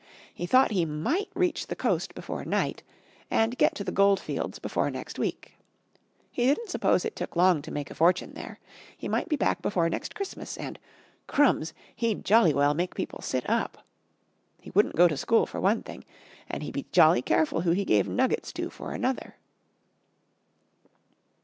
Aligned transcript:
He 0.33 0.47
thought 0.47 0.71
he 0.71 0.83
might 0.83 1.29
reach 1.35 1.67
the 1.67 1.75
coast 1.75 2.15
before 2.15 2.43
night, 2.43 2.81
and 3.29 3.55
get 3.55 3.75
to 3.75 3.83
the 3.83 3.91
goldfields 3.91 4.57
before 4.57 4.89
next 4.89 5.19
week. 5.19 5.59
He 6.31 6.47
didn't 6.47 6.71
suppose 6.71 7.05
it 7.05 7.15
took 7.15 7.35
long 7.35 7.61
to 7.61 7.69
make 7.69 7.91
a 7.91 7.93
fortune 7.93 8.33
there. 8.33 8.59
He 8.97 9.07
might 9.07 9.29
be 9.29 9.35
back 9.35 9.61
before 9.61 9.87
next 9.91 10.15
Christmas 10.15 10.57
and 10.57 10.79
crumbs! 11.27 11.75
he'd 11.95 12.25
jolly 12.25 12.51
well 12.51 12.73
make 12.73 12.95
people 12.95 13.21
sit 13.21 13.47
up. 13.47 13.85
He 14.59 14.71
wouldn't 14.71 14.95
go 14.95 15.07
to 15.07 15.15
school, 15.15 15.45
for 15.45 15.61
one 15.61 15.83
thing, 15.83 16.03
and 16.49 16.63
he'd 16.63 16.73
be 16.73 16.87
jolly 16.91 17.21
careful 17.21 17.61
who 17.61 17.69
he 17.69 17.85
gave 17.85 18.07
nuggets 18.07 18.51
to 18.53 18.71
for 18.71 18.93
another. 18.93 19.35